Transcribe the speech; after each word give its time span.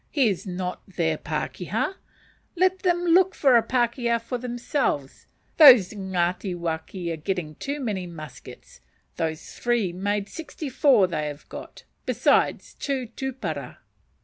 He 0.09 0.29
is 0.29 0.47
not 0.47 0.81
their 0.95 1.15
pakeha; 1.15 1.93
let 2.55 2.79
them 2.79 3.05
look 3.05 3.35
for 3.35 3.55
a 3.55 3.61
pakeha 3.61 4.17
for 4.17 4.39
themselves. 4.39 5.27
Those 5.57 5.93
Ngatiwaki 5.93 7.13
are 7.13 7.17
getting 7.17 7.53
too 7.53 7.79
many 7.79 8.07
muskets 8.07 8.81
those 9.17 9.53
three 9.59 9.93
make 9.93 10.27
sixty 10.27 10.69
four 10.69 11.05
they 11.05 11.27
have 11.27 11.47
got, 11.49 11.83
besides 12.07 12.73
two 12.73 13.09
tupara. 13.15 13.77